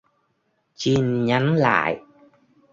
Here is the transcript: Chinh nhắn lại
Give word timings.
Chinh 0.77 1.25
nhắn 1.25 1.53
lại 1.55 2.01